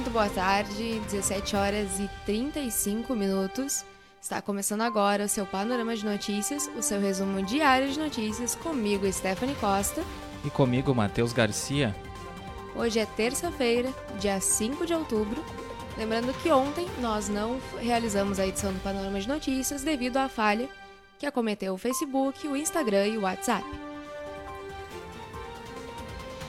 Muito 0.00 0.12
boa 0.12 0.30
tarde, 0.30 0.98
17 1.10 1.56
horas 1.56 2.00
e 2.00 2.08
35 2.24 3.14
minutos. 3.14 3.84
Está 4.18 4.40
começando 4.40 4.80
agora 4.80 5.26
o 5.26 5.28
seu 5.28 5.44
panorama 5.44 5.94
de 5.94 6.06
notícias, 6.06 6.70
o 6.74 6.80
seu 6.80 6.98
resumo 6.98 7.42
diário 7.42 7.86
de 7.86 7.98
notícias 7.98 8.54
comigo, 8.54 9.12
Stephanie 9.12 9.54
Costa. 9.56 10.02
E 10.42 10.48
comigo, 10.48 10.94
Matheus 10.94 11.34
Garcia. 11.34 11.94
Hoje 12.74 12.98
é 12.98 13.04
terça-feira, 13.04 13.92
dia 14.18 14.40
5 14.40 14.86
de 14.86 14.94
outubro. 14.94 15.44
Lembrando 15.98 16.32
que 16.42 16.50
ontem 16.50 16.88
nós 16.98 17.28
não 17.28 17.60
realizamos 17.78 18.40
a 18.40 18.46
edição 18.46 18.72
do 18.72 18.80
Panorama 18.80 19.20
de 19.20 19.28
Notícias 19.28 19.82
devido 19.82 20.16
à 20.16 20.30
falha 20.30 20.66
que 21.18 21.26
acometeu 21.26 21.74
o 21.74 21.78
Facebook, 21.78 22.48
o 22.48 22.56
Instagram 22.56 23.06
e 23.06 23.18
o 23.18 23.22
WhatsApp. 23.24 23.66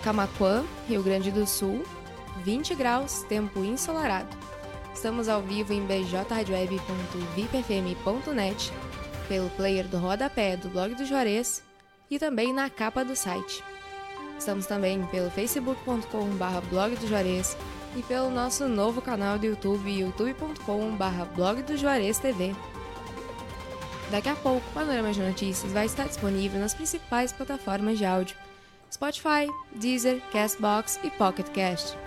Camaquã, 0.02 0.63
Rio 0.88 1.04
Grande 1.04 1.32
do 1.32 1.46
Sul, 1.46 1.83
20 2.43 2.75
graus, 2.75 3.23
tempo 3.23 3.63
ensolarado. 3.63 4.29
Estamos 4.93 5.29
ao 5.29 5.41
vivo 5.41 5.73
em 5.73 5.83
bjradioweb.vipfm.net, 5.85 8.71
pelo 9.27 9.49
player 9.51 9.87
do 9.87 9.97
rodapé 9.97 10.55
do 10.57 10.69
blog 10.69 10.93
do 10.95 11.05
Juarez 11.05 11.63
e 12.09 12.17
também 12.19 12.54
na 12.54 12.69
capa 12.69 13.04
do 13.04 13.15
site. 13.15 13.63
Estamos 14.37 14.65
também 14.65 15.05
pelo 15.07 15.31
facebook.com.br 15.31 16.67
blog 16.69 16.95
do 16.95 17.07
Juarez 17.07 17.57
e 17.95 18.04
pelo 18.04 18.29
nosso 18.29 18.68
novo 18.68 19.01
canal 19.01 19.37
do 19.37 19.45
YouTube, 19.45 19.89
youtube.com.br 19.89 21.25
blog 21.35 21.61
do 21.63 21.77
Juarez 21.77 22.19
TV. 22.19 22.54
Daqui 24.09 24.29
a 24.29 24.35
pouco, 24.35 24.68
o 24.68 24.73
Panorama 24.73 25.13
de 25.13 25.21
Notícias 25.21 25.71
vai 25.71 25.85
estar 25.85 26.07
disponível 26.07 26.59
nas 26.59 26.73
principais 26.73 27.32
plataformas 27.32 27.97
de 27.97 28.05
áudio 28.05 28.35
Spotify, 28.91 29.47
Deezer, 29.73 30.21
Castbox 30.32 30.99
e 31.01 31.09
Pocket 31.11 31.47
Cast. 31.49 31.97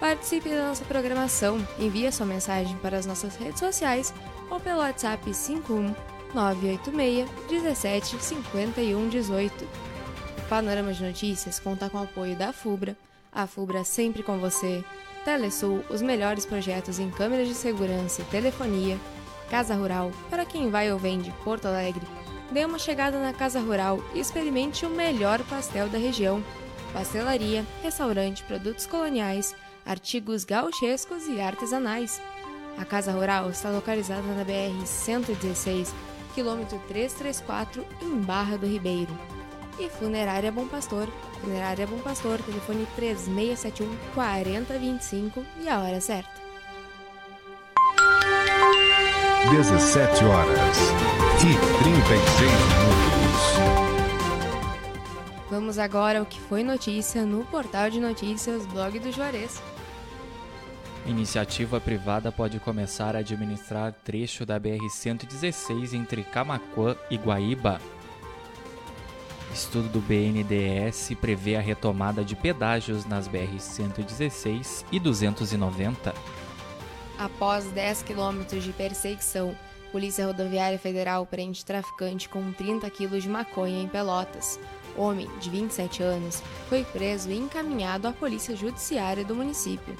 Participe 0.00 0.48
da 0.50 0.68
nossa 0.68 0.84
programação, 0.84 1.58
envie 1.76 2.10
sua 2.12 2.24
mensagem 2.24 2.76
para 2.78 2.96
as 2.96 3.04
nossas 3.04 3.34
redes 3.34 3.58
sociais 3.58 4.14
ou 4.48 4.60
pelo 4.60 4.78
WhatsApp 4.78 5.34
51 5.34 5.92
986 6.32 7.28
17 7.48 8.22
51 8.22 9.08
18. 9.08 9.64
O 9.64 10.48
Panorama 10.48 10.92
de 10.92 11.02
Notícias 11.02 11.58
conta 11.58 11.90
com 11.90 11.98
o 11.98 12.04
apoio 12.04 12.36
da 12.36 12.52
FUBRA, 12.52 12.96
a 13.32 13.46
FUBRA 13.46 13.82
sempre 13.82 14.22
com 14.22 14.38
você, 14.38 14.84
Telesul, 15.24 15.84
os 15.90 16.00
melhores 16.00 16.46
projetos 16.46 17.00
em 17.00 17.10
câmeras 17.10 17.48
de 17.48 17.54
segurança 17.54 18.22
e 18.22 18.24
telefonia, 18.26 18.96
Casa 19.50 19.74
Rural, 19.74 20.12
para 20.30 20.46
quem 20.46 20.70
vai 20.70 20.92
ou 20.92 20.98
vem 20.98 21.20
de 21.20 21.32
Porto 21.44 21.66
Alegre, 21.66 22.06
dê 22.52 22.64
uma 22.64 22.78
chegada 22.78 23.20
na 23.20 23.32
Casa 23.32 23.60
Rural 23.60 24.02
e 24.14 24.20
experimente 24.20 24.86
o 24.86 24.90
melhor 24.90 25.42
pastel 25.44 25.88
da 25.88 25.98
região. 25.98 26.42
Pastelaria, 26.92 27.66
restaurante, 27.82 28.42
produtos 28.44 28.86
coloniais, 28.86 29.54
artigos 29.88 30.44
gauchescos 30.44 31.26
e 31.26 31.40
artesanais. 31.40 32.20
A 32.76 32.84
Casa 32.84 33.10
Rural 33.10 33.50
está 33.50 33.70
localizada 33.70 34.22
na 34.22 34.44
BR-116, 34.44 35.88
quilômetro 36.34 36.78
334, 36.86 37.84
em 38.02 38.20
Barra 38.20 38.58
do 38.58 38.66
Ribeiro. 38.66 39.10
E 39.80 39.88
Funerária 39.88 40.52
Bom 40.52 40.68
Pastor. 40.68 41.08
Funerária 41.40 41.86
Bom 41.86 41.98
Pastor, 41.98 42.38
telefone 42.42 42.86
3671 42.94 43.96
4025 44.14 45.44
e 45.60 45.68
a 45.68 45.80
hora 45.80 46.00
certa. 46.00 46.38
17 49.50 50.24
horas 50.24 50.76
e 51.38 51.82
36 51.82 52.50
minutos. 52.50 53.88
Vamos 55.50 55.78
agora 55.78 56.18
ao 56.18 56.26
que 56.26 56.38
foi 56.38 56.62
notícia 56.62 57.24
no 57.24 57.44
portal 57.46 57.88
de 57.88 57.98
notícias 57.98 58.66
Blog 58.66 58.98
do 58.98 59.10
Juarez. 59.10 59.62
Iniciativa 61.06 61.80
privada 61.80 62.30
pode 62.30 62.60
começar 62.60 63.16
a 63.16 63.20
administrar 63.20 63.92
trecho 64.04 64.44
da 64.44 64.60
BR-116 64.60 65.94
entre 65.94 66.22
Camaquã 66.22 66.96
e 67.10 67.16
Guaíba. 67.16 67.80
Estudo 69.52 69.88
do 69.88 70.00
BNDES 70.00 71.12
prevê 71.20 71.56
a 71.56 71.60
retomada 71.60 72.22
de 72.22 72.36
pedágios 72.36 73.06
nas 73.06 73.26
BR-116 73.26 74.84
e 74.92 75.00
290. 75.00 76.14
Após 77.18 77.64
10 77.72 78.02
quilômetros 78.02 78.62
de 78.62 78.72
perseguição, 78.72 79.56
Polícia 79.90 80.26
Rodoviária 80.26 80.78
Federal 80.78 81.24
prende 81.24 81.64
traficante 81.64 82.28
com 82.28 82.52
30 82.52 82.88
quilos 82.90 83.22
de 83.22 83.28
maconha 83.28 83.82
em 83.82 83.88
Pelotas. 83.88 84.60
Homem, 84.96 85.28
de 85.40 85.48
27 85.48 86.02
anos, 86.02 86.42
foi 86.68 86.84
preso 86.84 87.30
e 87.30 87.36
encaminhado 87.36 88.06
à 88.06 88.12
Polícia 88.12 88.54
Judiciária 88.54 89.24
do 89.24 89.34
município. 89.34 89.96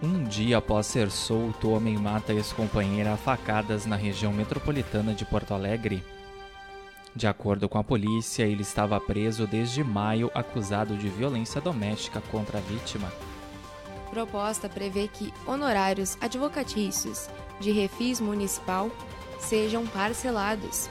Um 0.00 0.22
dia 0.22 0.58
após 0.58 0.86
ser 0.86 1.10
solto, 1.10 1.70
homem 1.70 1.96
mata 1.96 2.32
ex-companheira 2.32 3.14
a 3.14 3.16
facadas 3.16 3.84
na 3.84 3.96
região 3.96 4.32
metropolitana 4.32 5.12
de 5.12 5.24
Porto 5.24 5.52
Alegre. 5.52 6.04
De 7.16 7.26
acordo 7.26 7.68
com 7.68 7.78
a 7.78 7.84
polícia, 7.84 8.44
ele 8.44 8.62
estava 8.62 9.00
preso 9.00 9.44
desde 9.44 9.82
maio 9.82 10.30
acusado 10.32 10.96
de 10.96 11.08
violência 11.08 11.60
doméstica 11.60 12.20
contra 12.30 12.58
a 12.58 12.60
vítima. 12.60 13.12
Proposta 14.08 14.68
prevê 14.68 15.08
que 15.08 15.34
honorários 15.44 16.16
advocatícios 16.20 17.28
de 17.58 17.72
refis 17.72 18.20
municipal 18.20 18.92
sejam 19.40 19.84
parcelados. 19.84 20.88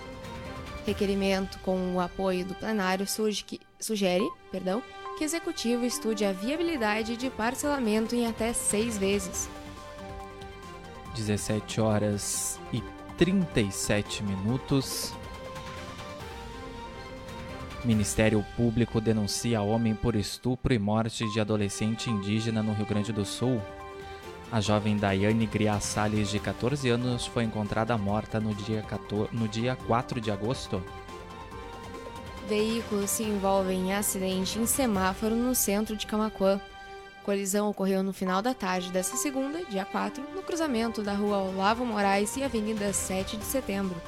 Requerimento 0.85 1.57
com 1.59 1.95
o 1.95 2.01
apoio 2.01 2.43
do 2.43 2.55
plenário 2.55 3.05
que, 3.45 3.61
sugere 3.79 4.27
perdão, 4.51 4.83
que 5.17 5.23
executivo 5.23 5.83
estude 5.83 6.23
a 6.23 6.31
viabilidade 6.31 7.17
de 7.17 7.29
parcelamento 7.29 8.15
em 8.15 8.27
até 8.27 8.53
seis 8.53 8.97
vezes. 8.97 9.49
17 11.15 11.81
horas 11.81 12.59
e 12.71 12.83
37 13.17 14.23
minutos. 14.23 15.13
Ministério 17.83 18.45
Público 18.55 19.01
denuncia 19.01 19.61
homem 19.61 19.95
por 19.95 20.15
estupro 20.15 20.73
e 20.73 20.77
morte 20.77 21.27
de 21.31 21.39
adolescente 21.39 22.09
indígena 22.09 22.61
no 22.61 22.73
Rio 22.73 22.85
Grande 22.85 23.11
do 23.11 23.25
Sul. 23.25 23.59
A 24.51 24.61
jovem 24.61 24.97
Daiane 24.97 25.45
Griá 25.45 25.79
Salles, 25.79 26.29
de 26.29 26.39
14 26.39 26.89
anos, 26.89 27.25
foi 27.25 27.43
encontrada 27.43 27.97
morta 27.97 28.39
no 28.39 28.53
dia, 28.53 28.81
14, 28.83 29.35
no 29.35 29.47
dia 29.47 29.75
4 29.87 30.21
de 30.21 30.29
agosto. 30.29 30.81
Veículos 32.47 33.09
se 33.09 33.23
envolvem 33.23 33.89
em 33.89 33.93
acidente 33.93 34.57
em 34.57 34.65
semáforo 34.65 35.35
no 35.35 35.53
centro 35.53 35.97
de 35.97 36.07
Camaquã. 36.07 36.61
Colisão 37.25 37.69
ocorreu 37.69 38.01
no 38.01 38.13
final 38.13 38.41
da 38.41 38.53
tarde 38.53 38.89
desta 38.89 39.17
segunda, 39.17 39.65
dia 39.65 39.83
4, 39.83 40.23
no 40.33 40.41
cruzamento 40.41 41.03
da 41.03 41.13
rua 41.13 41.39
Olavo 41.39 41.85
Moraes 41.85 42.37
e 42.37 42.43
Avenida 42.43 42.93
7 42.93 43.35
de 43.35 43.43
Setembro. 43.43 44.01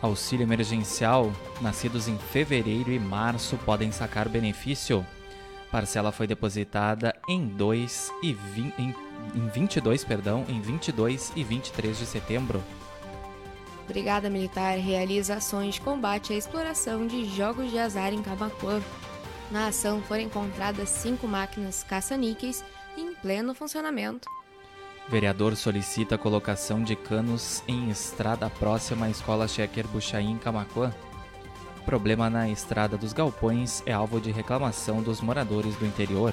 Auxílio 0.00 0.44
emergencial. 0.44 1.30
Nascidos 1.60 2.08
em 2.08 2.16
fevereiro 2.16 2.90
e 2.90 2.98
março 2.98 3.58
podem 3.58 3.92
sacar 3.92 4.26
benefício. 4.26 5.06
Parcela 5.70 6.10
foi 6.10 6.26
depositada 6.26 7.14
em 7.28 7.46
2 7.46 8.10
e 8.22 8.32
vi, 8.32 8.72
em, 8.78 8.94
em 9.34 9.48
22, 9.48 10.02
perdão, 10.02 10.46
em 10.48 10.62
22 10.62 11.30
e 11.36 11.44
23 11.44 11.98
de 11.98 12.06
setembro. 12.06 12.62
Brigada 13.90 14.30
Militar 14.30 14.78
realiza 14.78 15.34
ações 15.34 15.74
de 15.74 15.80
combate 15.80 16.32
à 16.32 16.36
exploração 16.36 17.08
de 17.08 17.24
jogos 17.24 17.72
de 17.72 17.78
azar 17.78 18.14
em 18.14 18.22
Camacuã. 18.22 18.80
Na 19.50 19.66
ação 19.66 20.00
foram 20.02 20.22
encontradas 20.22 20.88
cinco 20.88 21.26
máquinas 21.26 21.82
caça-níqueis 21.82 22.64
em 22.96 23.12
pleno 23.14 23.52
funcionamento. 23.52 24.28
Vereador 25.08 25.56
solicita 25.56 26.14
a 26.14 26.18
colocação 26.18 26.84
de 26.84 26.94
canos 26.94 27.64
em 27.66 27.90
estrada 27.90 28.48
próxima 28.48 29.06
à 29.06 29.10
escola 29.10 29.48
Checker 29.48 29.88
Buchaim 29.88 30.34
em 30.34 30.38
Camacuã. 30.38 30.94
Problema 31.84 32.30
na 32.30 32.48
estrada 32.48 32.96
dos 32.96 33.12
galpões 33.12 33.82
é 33.84 33.92
alvo 33.92 34.20
de 34.20 34.30
reclamação 34.30 35.02
dos 35.02 35.20
moradores 35.20 35.74
do 35.74 35.84
interior. 35.84 36.32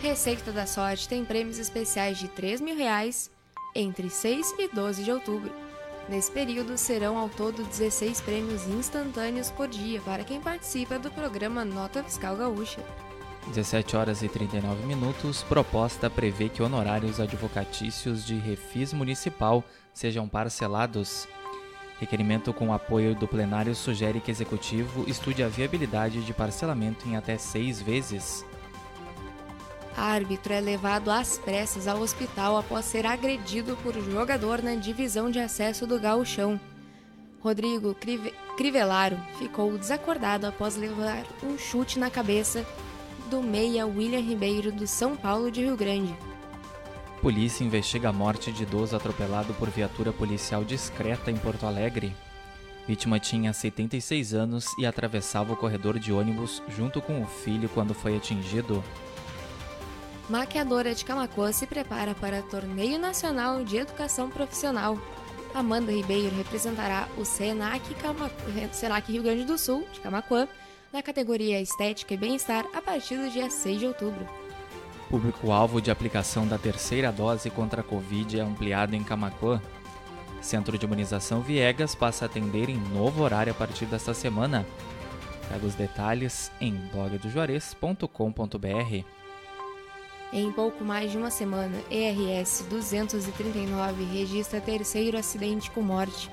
Receita 0.00 0.50
da 0.50 0.64
Sorte 0.64 1.06
tem 1.06 1.26
prêmios 1.26 1.58
especiais 1.58 2.16
de 2.16 2.28
3 2.28 2.62
mil 2.62 2.74
reais 2.74 3.30
entre 3.74 4.08
6 4.08 4.54
e 4.58 4.68
12 4.68 5.04
de 5.04 5.12
outubro. 5.12 5.65
Nesse 6.08 6.30
período, 6.30 6.78
serão 6.78 7.18
ao 7.18 7.28
todo 7.28 7.64
16 7.64 8.20
prêmios 8.20 8.66
instantâneos 8.68 9.50
por 9.50 9.66
dia 9.66 10.00
para 10.00 10.22
quem 10.22 10.40
participa 10.40 10.98
do 10.98 11.10
programa 11.10 11.64
Nota 11.64 12.02
Fiscal 12.04 12.36
Gaúcha. 12.36 12.80
17 13.48 13.96
horas 13.96 14.22
e 14.22 14.28
39 14.28 14.86
minutos. 14.86 15.42
Proposta 15.42 16.08
prevê 16.08 16.48
que 16.48 16.62
honorários 16.62 17.18
advocatícios 17.18 18.24
de 18.24 18.36
refis 18.36 18.92
municipal 18.92 19.64
sejam 19.92 20.28
parcelados. 20.28 21.26
Requerimento 21.98 22.52
com 22.52 22.72
apoio 22.72 23.14
do 23.14 23.26
plenário 23.26 23.74
sugere 23.74 24.20
que 24.20 24.30
executivo 24.30 25.04
estude 25.08 25.42
a 25.42 25.48
viabilidade 25.48 26.22
de 26.22 26.32
parcelamento 26.32 27.08
em 27.08 27.16
até 27.16 27.38
seis 27.38 27.80
vezes. 27.80 28.44
Árbitro 29.96 30.52
é 30.52 30.60
levado 30.60 31.10
às 31.10 31.38
pressas 31.38 31.88
ao 31.88 32.00
hospital 32.00 32.58
após 32.58 32.84
ser 32.84 33.06
agredido 33.06 33.76
por 33.82 33.94
jogador 33.94 34.62
na 34.62 34.74
divisão 34.74 35.30
de 35.30 35.38
acesso 35.38 35.86
do 35.86 35.98
gauchão. 35.98 36.60
Rodrigo 37.40 37.94
Crive 37.94 38.34
Crivellaro 38.56 39.18
ficou 39.38 39.76
desacordado 39.78 40.46
após 40.46 40.76
levar 40.76 41.24
um 41.42 41.56
chute 41.56 41.98
na 41.98 42.10
cabeça 42.10 42.66
do 43.30 43.42
meia 43.42 43.86
William 43.86 44.20
Ribeiro 44.20 44.70
do 44.70 44.86
São 44.86 45.16
Paulo 45.16 45.50
de 45.50 45.62
Rio 45.62 45.76
Grande. 45.76 46.14
Polícia 47.22 47.64
investiga 47.64 48.10
a 48.10 48.12
morte 48.12 48.52
de 48.52 48.64
idoso 48.64 48.94
atropelado 48.94 49.54
por 49.54 49.70
viatura 49.70 50.12
policial 50.12 50.62
discreta 50.62 51.30
em 51.30 51.36
Porto 51.36 51.64
Alegre. 51.64 52.14
Vítima 52.86 53.18
tinha 53.18 53.52
76 53.52 54.34
anos 54.34 54.66
e 54.78 54.86
atravessava 54.86 55.54
o 55.54 55.56
corredor 55.56 55.98
de 55.98 56.12
ônibus 56.12 56.62
junto 56.68 57.00
com 57.00 57.22
o 57.22 57.26
filho 57.26 57.68
quando 57.70 57.94
foi 57.94 58.16
atingido. 58.16 58.84
Maquiadora 60.28 60.92
de 60.92 61.04
Camacuã 61.04 61.52
se 61.52 61.68
prepara 61.68 62.12
para 62.12 62.42
Torneio 62.42 62.98
Nacional 62.98 63.62
de 63.62 63.76
Educação 63.76 64.28
Profissional. 64.28 64.98
Amanda 65.54 65.92
Ribeiro 65.92 66.34
representará 66.34 67.06
o 67.16 67.24
Senac, 67.24 67.94
Cama... 67.94 68.28
Senac 68.72 69.10
Rio 69.10 69.22
Grande 69.22 69.44
do 69.44 69.56
Sul, 69.56 69.86
de 69.92 70.00
Camacuã, 70.00 70.48
na 70.92 71.00
categoria 71.00 71.60
Estética 71.60 72.14
e 72.14 72.16
Bem-Estar 72.16 72.66
a 72.74 72.82
partir 72.82 73.16
do 73.16 73.30
dia 73.30 73.48
6 73.48 73.78
de 73.78 73.86
outubro. 73.86 74.26
Público-alvo 75.08 75.80
de 75.80 75.92
aplicação 75.92 76.44
da 76.44 76.58
terceira 76.58 77.12
dose 77.12 77.48
contra 77.48 77.80
a 77.80 77.84
Covid 77.84 78.40
é 78.40 78.42
ampliado 78.42 78.96
em 78.96 79.04
Camacuã. 79.04 79.62
Centro 80.40 80.76
de 80.76 80.86
Imunização 80.86 81.40
Viegas 81.40 81.94
passa 81.94 82.24
a 82.24 82.26
atender 82.26 82.68
em 82.68 82.76
novo 82.76 83.22
horário 83.22 83.52
a 83.52 83.54
partir 83.54 83.86
desta 83.86 84.12
semana. 84.12 84.66
Pega 85.48 85.64
os 85.64 85.76
detalhes 85.76 86.50
em 86.60 86.74
blogdojuarez.com.br. 86.92 89.15
Em 90.36 90.52
pouco 90.52 90.84
mais 90.84 91.10
de 91.10 91.16
uma 91.16 91.30
semana, 91.30 91.82
ERS 91.90 92.66
239 92.68 94.04
registra 94.04 94.60
terceiro 94.60 95.16
acidente 95.16 95.70
com 95.70 95.80
morte. 95.80 96.30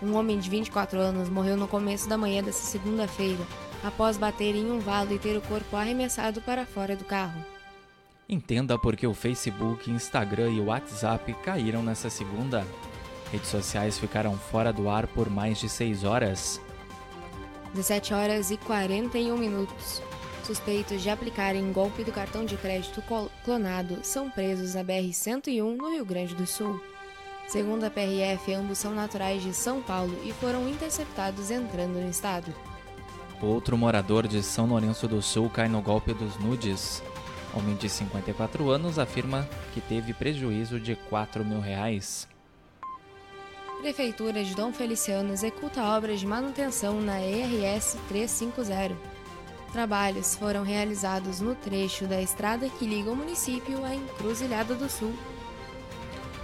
Um 0.00 0.14
homem 0.14 0.38
de 0.38 0.48
24 0.48 1.00
anos 1.00 1.28
morreu 1.28 1.56
no 1.56 1.66
começo 1.66 2.08
da 2.08 2.16
manhã 2.16 2.44
desta 2.44 2.62
segunda-feira, 2.62 3.44
após 3.82 4.16
bater 4.16 4.54
em 4.54 4.70
um 4.70 4.78
valo 4.78 5.12
e 5.12 5.18
ter 5.18 5.36
o 5.36 5.40
corpo 5.40 5.74
arremessado 5.74 6.40
para 6.42 6.64
fora 6.64 6.94
do 6.94 7.04
carro. 7.04 7.44
Entenda 8.28 8.78
por 8.78 8.94
que 8.94 9.04
o 9.04 9.12
Facebook, 9.12 9.90
Instagram 9.90 10.50
e 10.50 10.60
o 10.60 10.66
WhatsApp 10.66 11.34
caíram 11.42 11.82
nessa 11.82 12.08
segunda. 12.08 12.64
Redes 13.32 13.48
sociais 13.48 13.98
ficaram 13.98 14.38
fora 14.38 14.72
do 14.72 14.88
ar 14.88 15.08
por 15.08 15.28
mais 15.28 15.58
de 15.58 15.68
6 15.68 16.04
horas. 16.04 16.60
17 17.74 18.14
horas 18.14 18.52
e 18.52 18.56
41 18.58 19.36
minutos. 19.36 20.00
Suspeitos 20.44 21.00
de 21.00 21.08
aplicarem 21.08 21.72
golpe 21.72 22.04
do 22.04 22.12
cartão 22.12 22.44
de 22.44 22.54
crédito 22.58 23.02
clonado 23.42 24.00
são 24.02 24.30
presos 24.30 24.74
na 24.74 24.84
BR-101 24.84 25.76
no 25.76 25.90
Rio 25.90 26.04
Grande 26.04 26.34
do 26.34 26.46
Sul. 26.46 26.78
Segundo 27.48 27.84
a 27.84 27.90
PRF, 27.90 28.52
ambos 28.52 28.76
são 28.76 28.94
naturais 28.94 29.42
de 29.42 29.54
São 29.54 29.80
Paulo 29.80 30.14
e 30.22 30.32
foram 30.32 30.68
interceptados 30.68 31.50
entrando 31.50 31.98
no 31.98 32.10
estado. 32.10 32.54
Outro 33.40 33.76
morador 33.78 34.28
de 34.28 34.42
São 34.42 34.66
Lourenço 34.66 35.08
do 35.08 35.22
Sul 35.22 35.48
cai 35.48 35.66
no 35.66 35.80
golpe 35.80 36.12
dos 36.12 36.38
nudes. 36.38 37.02
Homem 37.54 37.74
de 37.76 37.88
54 37.88 38.68
anos 38.68 38.98
afirma 38.98 39.48
que 39.72 39.80
teve 39.80 40.12
prejuízo 40.12 40.78
de 40.78 40.94
4 40.94 41.42
mil 41.42 41.60
reais. 41.60 42.28
Prefeitura 43.80 44.44
de 44.44 44.54
Dom 44.54 44.72
Feliciano 44.72 45.32
executa 45.32 45.82
obras 45.82 46.20
de 46.20 46.26
manutenção 46.26 47.00
na 47.00 47.20
ERS 47.20 47.96
350. 48.08 49.13
Trabalhos 49.74 50.36
foram 50.36 50.62
realizados 50.62 51.40
no 51.40 51.56
trecho 51.56 52.06
da 52.06 52.22
estrada 52.22 52.68
que 52.68 52.86
liga 52.86 53.10
o 53.10 53.16
município 53.16 53.84
à 53.84 53.92
Encruzilhada 53.92 54.72
do 54.72 54.88
Sul. 54.88 55.12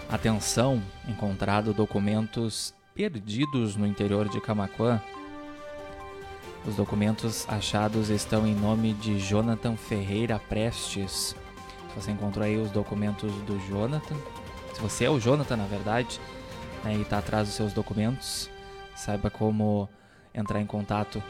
Atenção, 0.09 0.83
encontrado 1.07 1.73
documentos 1.73 2.75
perdidos 2.93 3.77
no 3.77 3.87
interior 3.87 4.29
de 4.29 4.41
Camaquã. 4.41 5.01
Os 6.67 6.75
documentos 6.75 7.49
achados 7.49 8.11
estão 8.11 8.45
em 8.45 8.55
nome 8.57 8.95
de 8.95 9.21
Jonathan 9.21 9.77
Ferreira 9.77 10.37
Prestes. 10.49 11.37
Se 11.37 11.95
você 11.95 12.11
encontrou 12.11 12.45
aí 12.45 12.57
os 12.57 12.73
documentos 12.73 13.33
do 13.43 13.61
Jonathan, 13.69 14.17
se 14.75 14.81
você 14.81 15.05
é 15.05 15.11
o 15.11 15.21
Jonathan 15.21 15.57
na 15.57 15.67
verdade, 15.67 16.21
né, 16.83 16.97
e 16.97 17.03
está 17.03 17.19
atrás 17.19 17.47
dos 17.47 17.55
seus 17.55 17.73
documentos, 17.73 18.51
saiba 18.97 19.31
como 19.31 19.89
entrar 20.35 20.61
em 20.61 20.67
contato 20.67 21.23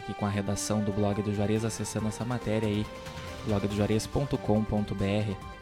aqui 0.00 0.12
com 0.12 0.26
a 0.26 0.28
redação 0.28 0.80
do 0.80 0.92
blog 0.92 1.22
do 1.22 1.34
Juarez 1.34 1.64
acessando 1.64 2.08
essa 2.08 2.24
matéria 2.24 2.68
aí, 2.68 2.84
blogdojuarez.com.br. 3.46 5.60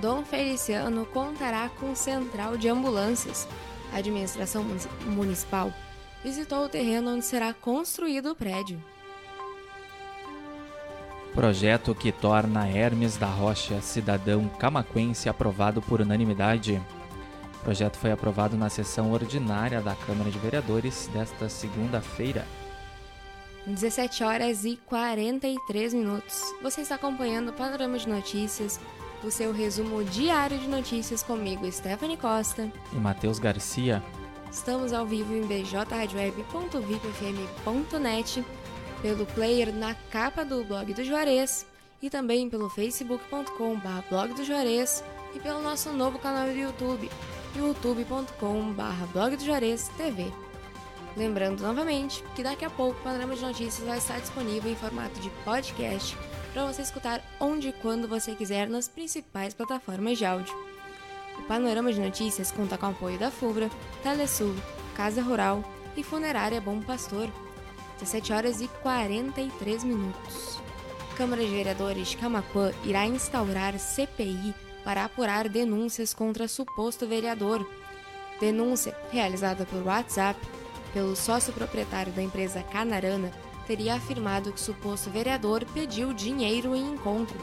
Dom 0.00 0.24
Feliciano 0.24 1.06
contará 1.06 1.68
com 1.68 1.94
central 1.94 2.56
de 2.56 2.68
ambulâncias. 2.68 3.46
A 3.92 3.98
administração 3.98 4.64
municipal 5.06 5.72
visitou 6.22 6.64
o 6.64 6.68
terreno 6.68 7.14
onde 7.14 7.24
será 7.24 7.52
construído 7.52 8.30
o 8.30 8.34
prédio. 8.34 8.82
Projeto 11.34 11.94
que 11.94 12.10
torna 12.10 12.68
Hermes 12.68 13.16
da 13.16 13.26
Rocha 13.26 13.80
cidadão 13.80 14.48
camaquense 14.48 15.28
aprovado 15.28 15.82
por 15.82 16.00
unanimidade. 16.00 16.80
O 17.56 17.64
projeto 17.64 17.96
foi 17.96 18.12
aprovado 18.12 18.56
na 18.56 18.68
sessão 18.68 19.12
ordinária 19.12 19.80
da 19.80 19.94
Câmara 19.94 20.30
de 20.30 20.38
Vereadores 20.38 21.08
desta 21.12 21.48
segunda-feira. 21.48 22.46
17 23.66 24.22
horas 24.22 24.64
e 24.64 24.78
43 24.86 25.92
minutos. 25.94 26.54
Você 26.62 26.82
está 26.82 26.94
acompanhando 26.96 27.48
o 27.48 27.52
Panorama 27.52 27.98
de 27.98 28.08
Notícias, 28.08 28.78
o 29.22 29.30
seu 29.30 29.52
resumo 29.52 30.02
diário 30.04 30.58
de 30.58 30.68
notícias 30.68 31.22
comigo, 31.22 31.70
Stephanie 31.72 32.18
Costa 32.18 32.70
e 32.92 32.96
Matheus 32.96 33.38
Garcia. 33.38 34.02
Estamos 34.50 34.92
ao 34.92 35.06
vivo 35.06 35.34
em 35.34 35.46
bjradioweb.vipfm.net, 35.46 38.44
pelo 39.00 39.24
player 39.26 39.72
na 39.74 39.94
capa 39.94 40.44
do 40.44 40.62
blog 40.64 40.92
do 40.92 41.02
Juarez 41.02 41.64
e 42.02 42.10
também 42.10 42.50
pelo 42.50 42.68
facebook.com.br 42.68 44.08
blog 44.10 44.34
do 44.34 44.44
Juarez 44.44 45.02
e 45.34 45.40
pelo 45.40 45.62
nosso 45.62 45.90
novo 45.92 46.18
canal 46.18 46.46
do 46.46 46.54
YouTube, 46.54 47.10
youtube.com.br 47.56 49.06
blog 49.12 49.36
do 49.36 49.44
Juarez 49.44 49.88
TV. 49.96 50.30
Lembrando 51.16 51.62
novamente 51.62 52.24
que 52.34 52.42
daqui 52.42 52.64
a 52.64 52.70
pouco 52.70 52.98
o 52.98 53.02
Panorama 53.02 53.36
de 53.36 53.42
Notícias 53.42 53.86
vai 53.86 53.98
estar 53.98 54.18
disponível 54.18 54.70
em 54.70 54.74
formato 54.74 55.20
de 55.20 55.30
podcast 55.44 56.16
para 56.52 56.66
você 56.66 56.82
escutar 56.82 57.22
onde 57.38 57.68
e 57.68 57.72
quando 57.72 58.08
você 58.08 58.34
quiser 58.34 58.68
nas 58.68 58.88
principais 58.88 59.54
plataformas 59.54 60.18
de 60.18 60.24
áudio. 60.24 60.54
O 61.38 61.42
Panorama 61.42 61.92
de 61.92 62.00
Notícias 62.00 62.50
conta 62.50 62.76
com 62.76 62.86
o 62.86 62.90
apoio 62.90 63.18
da 63.18 63.30
FUBRA, 63.30 63.70
Telesul, 64.02 64.54
Casa 64.96 65.22
Rural 65.22 65.64
e 65.96 66.02
Funerária 66.02 66.60
Bom 66.60 66.80
Pastor. 66.80 67.28
17 68.00 68.32
horas 68.32 68.60
e 68.60 68.68
43 68.82 69.84
minutos. 69.84 70.58
Câmara 71.16 71.44
de 71.44 71.50
Vereadores 71.50 72.08
de 72.08 72.16
Camacuã 72.16 72.72
irá 72.84 73.06
instaurar 73.06 73.78
CPI 73.78 74.52
para 74.84 75.04
apurar 75.04 75.48
denúncias 75.48 76.12
contra 76.12 76.48
suposto 76.48 77.06
vereador. 77.06 77.64
Denúncia 78.40 78.96
realizada 79.12 79.64
por 79.64 79.82
WhatsApp 79.82 80.38
pelo 80.94 81.16
sócio 81.16 81.52
proprietário 81.52 82.12
da 82.12 82.22
empresa 82.22 82.62
Canarana 82.62 83.32
teria 83.66 83.96
afirmado 83.96 84.52
que 84.52 84.60
o 84.60 84.62
suposto 84.62 85.10
vereador 85.10 85.64
pediu 85.74 86.12
dinheiro 86.14 86.74
em 86.74 86.92
encontro. 86.92 87.36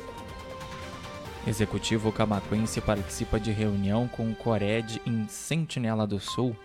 Executivo 1.46 2.12
camaquense 2.12 2.80
participa 2.80 3.40
de 3.40 3.52
reunião 3.52 4.08
com 4.08 4.32
o 4.32 4.36
Cored 4.36 5.02
em 5.06 5.28
Sentinela 5.28 6.08
do 6.08 6.20
Sul. 6.20 6.56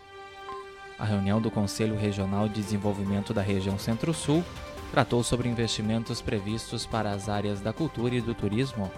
A 0.99 1.05
reunião 1.05 1.41
do 1.41 1.51
Conselho 1.51 1.97
Regional 1.97 2.49
de 2.49 2.63
Desenvolvimento 2.63 3.35
da 3.35 3.43
Região 3.43 3.79
Centro-Sul 3.79 4.45
tratou 4.93 5.25
sobre 5.25 5.49
investimentos 5.49 6.23
previstos 6.23 6.87
para 6.87 7.11
as 7.11 7.29
áreas 7.29 7.61
da 7.61 7.73
cultura 7.73 8.15
e 8.15 8.21
do 8.21 8.35
turismo. 8.35 8.91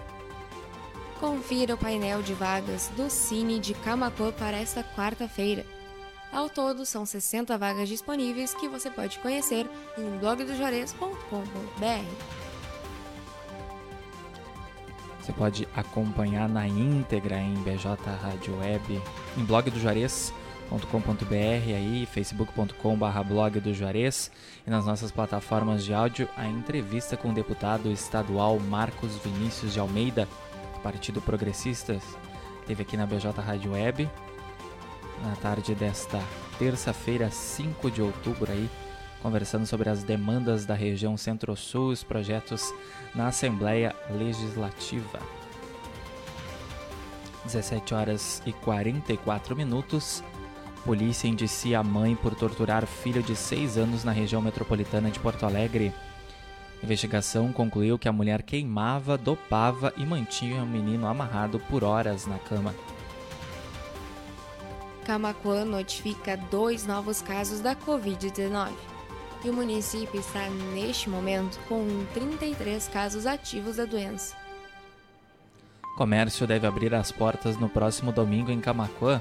Confira 1.19 1.73
o 1.73 1.77
painel 1.77 2.21
de 2.21 2.33
vagas 2.33 2.89
do 2.95 3.09
Cine 3.09 3.59
de 3.59 3.73
Camacuã 3.73 4.31
para 4.31 4.57
esta 4.57 4.83
quarta-feira. 4.83 5.65
Ao 6.31 6.47
todo, 6.47 6.85
são 6.85 7.05
60 7.05 7.57
vagas 7.57 7.89
disponíveis 7.89 8.53
que 8.53 8.67
você 8.67 8.89
pode 8.89 9.17
conhecer 9.19 9.67
em 9.97 10.17
blogdojores.com.br. 10.19 12.39
Você 15.19 15.33
pode 15.33 15.67
acompanhar 15.75 16.47
na 16.47 16.67
íntegra 16.67 17.37
em 17.37 17.55
BJ 17.55 17.97
Rádio 18.21 18.57
Web, 18.59 19.01
em 19.37 19.43
blogdojuarez.com.br, 19.43 21.33
aí, 21.33 22.05
facebook.com.br 22.05 23.23
blog 23.27 23.59
do 23.59 23.73
Juarez 23.73 24.31
e 24.65 24.69
nas 24.69 24.85
nossas 24.85 25.11
plataformas 25.11 25.83
de 25.83 25.93
áudio 25.93 26.29
a 26.37 26.47
entrevista 26.47 27.17
com 27.17 27.29
o 27.29 27.33
deputado 27.33 27.91
estadual 27.91 28.59
Marcos 28.59 29.15
Vinícius 29.17 29.73
de 29.73 29.79
Almeida, 29.79 30.27
do 30.75 30.79
Partido 30.81 31.21
Progressistas, 31.21 32.03
teve 32.65 32.83
aqui 32.83 32.95
na 32.95 33.05
BJ 33.05 33.29
Rádio 33.39 33.73
Web 33.73 34.09
na 35.23 35.35
tarde 35.35 35.75
desta 35.75 36.21
terça-feira, 36.57 37.29
5 37.29 37.89
de 37.91 38.01
outubro 38.01 38.51
aí, 38.51 38.69
conversando 39.21 39.65
sobre 39.65 39.89
as 39.89 40.03
demandas 40.03 40.65
da 40.65 40.73
região 40.73 41.17
Centro-Sul 41.17 41.89
os 41.89 42.03
projetos 42.03 42.73
na 43.13 43.27
Assembleia 43.27 43.95
Legislativa. 44.09 45.19
17 47.45 47.93
horas 47.93 48.41
e 48.45 48.53
44 48.53 49.55
minutos. 49.55 50.23
Polícia 50.85 51.27
indicia 51.27 51.79
a 51.79 51.83
mãe 51.83 52.15
por 52.15 52.35
torturar 52.35 52.85
filho 52.85 53.21
de 53.21 53.35
6 53.35 53.77
anos 53.77 54.03
na 54.03 54.11
região 54.11 54.41
metropolitana 54.41 55.09
de 55.09 55.19
Porto 55.19 55.45
Alegre. 55.45 55.93
Investigação 56.81 57.51
concluiu 57.51 57.99
que 57.99 58.07
a 58.07 58.13
mulher 58.13 58.41
queimava, 58.41 59.17
dopava 59.17 59.93
e 59.97 60.05
mantinha 60.05 60.63
o 60.63 60.67
menino 60.67 61.07
amarrado 61.07 61.59
por 61.59 61.83
horas 61.83 62.25
na 62.25 62.39
cama. 62.39 62.73
Camacuã 65.09 65.65
notifica 65.65 66.37
dois 66.37 66.85
novos 66.85 67.19
casos 67.19 67.61
da 67.61 67.75
Covid-19 67.75 68.69
e 69.43 69.49
o 69.49 69.53
município 69.53 70.19
está 70.19 70.47
neste 70.75 71.09
momento 71.09 71.59
com 71.67 72.05
33 72.13 72.87
casos 72.89 73.25
ativos 73.25 73.77
da 73.77 73.85
doença. 73.85 74.35
O 75.83 75.97
comércio 75.97 76.45
deve 76.45 76.67
abrir 76.67 76.93
as 76.93 77.11
portas 77.11 77.57
no 77.57 77.67
próximo 77.67 78.11
domingo 78.11 78.51
em 78.51 78.61
Camacuã. 78.61 79.19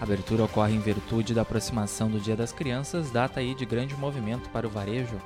A 0.00 0.04
abertura 0.04 0.44
ocorre 0.44 0.76
em 0.76 0.78
virtude 0.78 1.34
da 1.34 1.42
aproximação 1.42 2.08
do 2.08 2.20
Dia 2.20 2.36
das 2.36 2.52
Crianças, 2.52 3.10
data 3.10 3.40
aí 3.40 3.56
de 3.56 3.66
grande 3.66 3.96
movimento 3.96 4.48
para 4.50 4.68
o 4.68 4.70
varejo. 4.70 5.20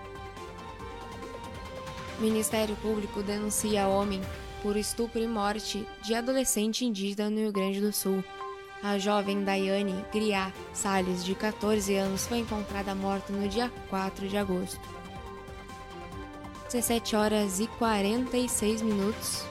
O 2.18 2.22
Ministério 2.22 2.74
Público 2.76 3.22
denuncia 3.22 3.86
homem 3.86 4.22
por 4.62 4.74
estupro 4.74 5.20
e 5.20 5.28
morte 5.28 5.86
de 6.02 6.14
adolescente 6.14 6.82
indígena 6.86 7.28
no 7.28 7.40
Rio 7.40 7.52
Grande 7.52 7.78
do 7.78 7.92
Sul. 7.92 8.24
A 8.82 8.98
jovem 8.98 9.42
Daiane 9.42 10.04
Griá 10.12 10.52
Salles, 10.72 11.24
de 11.24 11.34
14 11.34 11.94
anos, 11.94 12.26
foi 12.26 12.38
encontrada 12.38 12.94
morta 12.94 13.32
no 13.32 13.48
dia 13.48 13.72
4 13.88 14.28
de 14.28 14.36
agosto. 14.36 14.80
17 16.70 17.16
horas 17.16 17.60
e 17.60 17.66
46 17.66 18.82
minutos. 18.82 19.44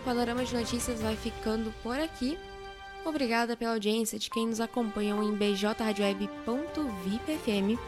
O 0.00 0.04
Panorama 0.04 0.44
de 0.44 0.54
Notícias 0.54 1.00
vai 1.00 1.16
ficando 1.16 1.72
por 1.82 1.98
aqui. 1.98 2.38
Obrigada 3.04 3.56
pela 3.56 3.72
audiência 3.72 4.18
de 4.18 4.28
quem 4.28 4.46
nos 4.46 4.60
acompanhou 4.60 5.22
em 5.22 5.34
bjradioweb.vipfm 5.34 7.78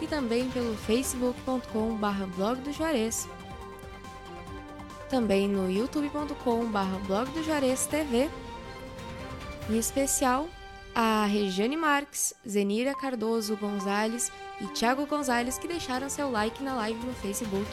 e 0.00 0.06
também 0.06 0.48
pelo 0.50 0.76
facebook.com.br 0.76 2.36
blog 2.36 2.60
do 2.60 2.72
Juarez. 2.72 3.28
Também 5.08 5.48
no 5.48 5.70
youtube.com.br 5.70 7.06
blog 7.06 7.30
do 7.30 7.42
Juarez 7.42 7.86
TV 7.86 8.28
em 9.68 9.78
especial, 9.78 10.48
a 10.94 11.24
Regiane 11.26 11.76
Marques, 11.76 12.34
Zenira 12.46 12.94
Cardoso 12.94 13.56
Gonzalez 13.56 14.32
e 14.60 14.66
Thiago 14.68 15.06
Gonzalez 15.06 15.58
que 15.58 15.68
deixaram 15.68 16.08
seu 16.08 16.30
like 16.30 16.62
na 16.62 16.74
live 16.74 17.06
no 17.06 17.14
Facebook. 17.14 17.70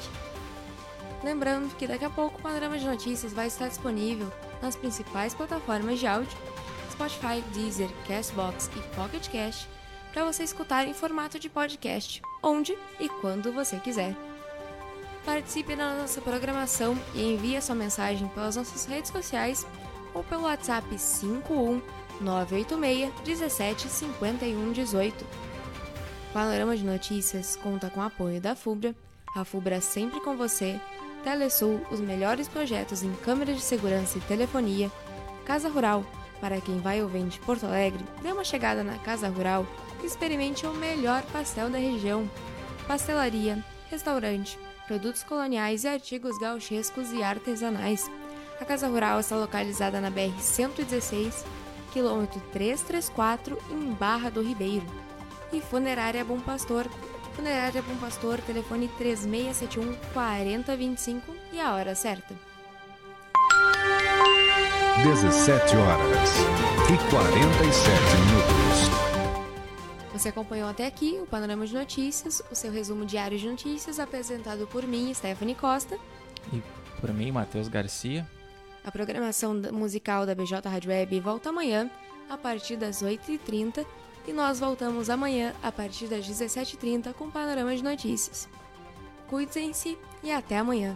Lembrando 1.23 1.75
que 1.75 1.87
daqui 1.87 2.05
a 2.05 2.09
pouco 2.09 2.37
o 2.37 2.41
panorama 2.41 2.77
de 2.77 2.85
notícias 2.85 3.33
vai 3.33 3.47
estar 3.47 3.67
disponível 3.67 4.31
nas 4.61 4.75
principais 4.75 5.33
plataformas 5.33 5.99
de 5.99 6.05
áudio, 6.05 6.37
Spotify, 6.91 7.41
Deezer, 7.53 7.89
Castbox 8.07 8.69
e 8.75 8.95
Pocket 8.95 9.27
Cast, 9.29 9.67
para 10.13 10.23
você 10.23 10.43
escutar 10.43 10.87
em 10.87 10.93
formato 10.93 11.39
de 11.39 11.49
podcast, 11.49 12.21
onde 12.43 12.77
e 12.99 13.09
quando 13.09 13.51
você 13.51 13.79
quiser. 13.79 14.15
Participe 15.25 15.75
da 15.75 15.95
nossa 15.95 16.21
programação 16.21 16.95
e 17.15 17.23
envie 17.23 17.57
a 17.57 17.61
sua 17.61 17.73
mensagem 17.73 18.27
pelas 18.29 18.55
nossas 18.55 18.85
redes 18.85 19.09
sociais 19.09 19.65
ou 20.15 20.23
pelo 20.23 20.43
WhatsApp 20.43 20.97
51 20.97 21.81
986 22.21 23.13
17 23.23 23.89
51 23.89 24.71
18. 24.71 25.25
Panorama 26.33 26.75
de 26.75 26.83
Notícias 26.83 27.55
conta 27.55 27.89
com 27.89 28.01
apoio 28.01 28.41
da 28.41 28.55
FUBRA, 28.55 28.95
a 29.35 29.45
FUBRA 29.45 29.79
sempre 29.79 30.19
com 30.21 30.35
você, 30.35 30.79
Telesul, 31.23 31.81
os 31.91 31.99
melhores 31.99 32.47
projetos 32.47 33.03
em 33.03 33.13
câmeras 33.17 33.57
de 33.57 33.61
segurança 33.61 34.17
e 34.17 34.21
telefonia, 34.21 34.91
Casa 35.45 35.69
Rural, 35.69 36.05
para 36.39 36.61
quem 36.61 36.79
vai 36.79 37.01
ou 37.01 37.07
vem 37.07 37.27
de 37.27 37.39
Porto 37.39 37.65
Alegre, 37.65 38.03
dê 38.21 38.31
uma 38.31 38.43
chegada 38.43 38.83
na 38.83 38.97
Casa 38.99 39.27
Rural 39.29 39.65
e 40.03 40.05
experimente 40.05 40.65
o 40.65 40.73
melhor 40.73 41.23
pastel 41.33 41.69
da 41.69 41.77
região. 41.77 42.29
Pastelaria, 42.87 43.63
restaurante, 43.89 44.59
produtos 44.85 45.23
coloniais 45.23 45.83
e 45.83 45.87
artigos 45.87 46.37
gauchescos 46.37 47.11
e 47.11 47.23
artesanais. 47.23 48.09
A 48.59 48.63
Casa 48.63 48.87
Rural 48.87 49.19
está 49.19 49.35
localizada 49.35 49.99
na 49.99 50.09
BR-116, 50.09 51.43
quilômetro 51.91 52.39
334, 52.53 53.57
em 53.69 53.91
Barra 53.91 54.29
do 54.29 54.41
Ribeiro. 54.41 54.85
E 55.51 55.59
Funerária 55.59 56.23
Bom 56.23 56.39
Pastor. 56.39 56.87
Funerária 57.35 57.81
Bom 57.81 57.95
Pastor, 57.97 58.39
telefone 58.39 58.87
3671 58.97 59.93
4025 60.13 61.35
e 61.51 61.59
a 61.59 61.73
hora 61.73 61.93
certa. 61.93 62.33
17 65.03 65.75
horas 65.75 66.29
e 66.85 67.11
47 67.11 67.99
minutos. 68.25 69.05
Você 70.13 70.29
acompanhou 70.29 70.69
até 70.69 70.87
aqui 70.87 71.19
o 71.21 71.27
Panorama 71.27 71.67
de 71.67 71.73
Notícias, 71.73 72.41
o 72.49 72.55
seu 72.55 72.71
resumo 72.71 73.05
diário 73.05 73.37
de 73.37 73.49
notícias, 73.49 73.99
apresentado 73.99 74.65
por 74.65 74.87
mim, 74.87 75.13
Stephanie 75.13 75.55
Costa. 75.55 75.99
E 76.53 76.63
por 77.01 77.13
mim, 77.13 77.31
Matheus 77.31 77.67
Garcia. 77.67 78.25
A 78.85 78.91
programação 78.91 79.55
musical 79.73 80.27
da 80.27 80.35
BJ 80.35 80.69
Rádio 80.69 80.91
Web 80.91 81.19
volta 81.19 81.49
amanhã, 81.49 81.89
a 82.29 82.37
partir 82.37 82.77
das 82.77 83.01
8h30, 83.01 83.83
e 84.27 84.31
nós 84.31 84.59
voltamos 84.59 85.09
amanhã, 85.09 85.55
a 85.63 85.71
partir 85.71 86.05
das 86.05 86.23
17h30, 86.23 87.11
com 87.13 87.31
Panorama 87.31 87.75
de 87.75 87.83
Notícias. 87.83 88.47
Cuidem-se 89.27 89.97
e 90.21 90.31
até 90.31 90.59
amanhã. 90.59 90.95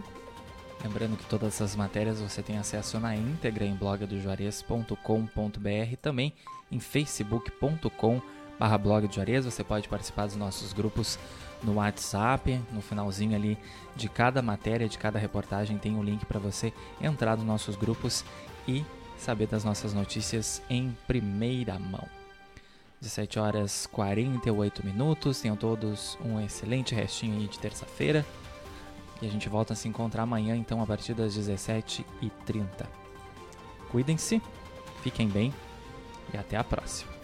Lembrando 0.84 1.16
que 1.16 1.26
todas 1.26 1.54
essas 1.54 1.74
matérias 1.74 2.20
você 2.20 2.42
tem 2.42 2.58
acesso 2.58 3.00
na 3.00 3.16
íntegra 3.16 3.64
em 3.64 3.74
blogdojuarez.com.br 3.74 5.96
também 6.00 6.32
em 6.70 6.78
facebook.com 6.78 8.22
blog 8.80 9.08
do 9.08 9.14
Juarez. 9.14 9.44
Você 9.44 9.64
pode 9.64 9.88
participar 9.88 10.26
dos 10.26 10.36
nossos 10.36 10.72
grupos 10.72 11.18
no 11.62 11.74
WhatsApp, 11.74 12.60
no 12.72 12.80
finalzinho 12.80 13.36
ali 13.36 13.58
de 13.94 14.08
cada 14.08 14.40
matéria, 14.40 14.88
de 14.88 14.98
cada 14.98 15.18
reportagem, 15.18 15.78
tem 15.78 15.94
um 15.94 16.02
link 16.02 16.24
para 16.24 16.38
você 16.38 16.72
entrar 17.00 17.36
nos 17.36 17.46
nossos 17.46 17.76
grupos 17.76 18.24
e 18.66 18.84
saber 19.18 19.46
das 19.46 19.64
nossas 19.64 19.92
notícias 19.92 20.62
em 20.70 20.96
primeira 21.06 21.78
mão. 21.78 22.06
17 23.00 23.38
horas 23.38 23.86
48 23.86 24.84
minutos. 24.84 25.40
Tenham 25.40 25.56
todos 25.56 26.18
um 26.24 26.40
excelente 26.40 26.94
restinho 26.94 27.38
aí 27.38 27.46
de 27.46 27.58
terça-feira. 27.58 28.24
E 29.22 29.26
a 29.26 29.30
gente 29.30 29.48
volta 29.48 29.72
a 29.72 29.76
se 29.76 29.88
encontrar 29.88 30.22
amanhã, 30.22 30.56
então, 30.56 30.82
a 30.82 30.86
partir 30.86 31.14
das 31.14 31.36
17h30. 31.36 32.64
Cuidem-se, 33.90 34.40
fiquem 35.02 35.28
bem 35.28 35.52
e 36.32 36.36
até 36.36 36.56
a 36.56 36.64
próxima. 36.64 37.19